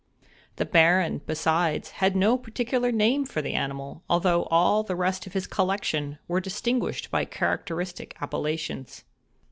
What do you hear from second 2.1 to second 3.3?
no particular name